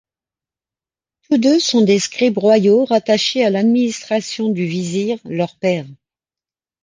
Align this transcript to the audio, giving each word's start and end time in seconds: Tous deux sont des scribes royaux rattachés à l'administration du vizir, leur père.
Tous 1.21 1.37
deux 1.37 1.59
sont 1.59 1.81
des 1.81 1.99
scribes 1.99 2.39
royaux 2.39 2.85
rattachés 2.85 3.45
à 3.45 3.51
l'administration 3.51 4.49
du 4.49 4.65
vizir, 4.65 5.19
leur 5.25 5.55
père. 5.57 5.85